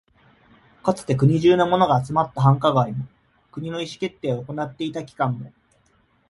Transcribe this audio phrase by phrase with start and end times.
[0.81, 3.05] かつて国中のものが集まった繁華街も、
[3.51, 5.51] 国の意思決定を行っていた機関も、